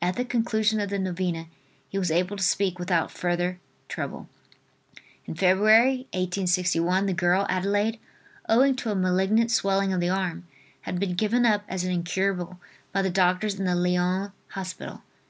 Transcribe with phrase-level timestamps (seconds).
[0.00, 1.46] At the conclusion of the novena
[1.90, 4.26] he was able to speak without further trouble.
[5.26, 8.00] In Feb., 1861, the girl Adelaide,
[8.48, 10.46] owing to a malignant swelling of the arm,
[10.80, 12.58] had been given up as incurable
[12.92, 15.02] by the doctors in the Lyons hospital.